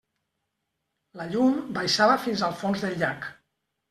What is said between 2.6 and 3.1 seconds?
fons del